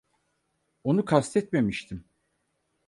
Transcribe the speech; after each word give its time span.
Onu 0.83 1.05
kastetmemiştim. 1.05 2.05